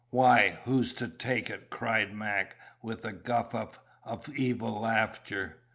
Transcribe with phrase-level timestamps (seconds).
[0.09, 3.73] "Why, who's to take it?" cried Mac, with a guffaw
[4.03, 5.57] of evil laughter.